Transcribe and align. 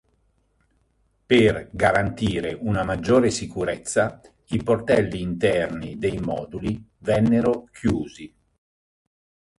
Per 1.31 1.69
garantire 1.71 2.57
una 2.59 2.83
maggiore 2.83 3.29
sicurezza 3.29 4.19
i 4.45 4.63
portelli 4.63 5.21
interni 5.21 5.99
dei 5.99 6.17
moduli 6.17 6.83
vennero 7.01 7.65
chiusi. 7.71 8.35